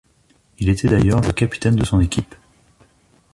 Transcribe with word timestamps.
Il 0.57 0.69
était 0.69 0.87
d'ailleurs 0.87 1.21
le 1.21 1.31
capitaine 1.31 1.75
de 1.75 1.85
son 1.85 1.99
équipe. 1.99 2.33